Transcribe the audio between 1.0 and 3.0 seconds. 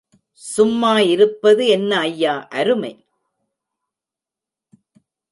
இருப்பது என்ன ஐயா அருமை?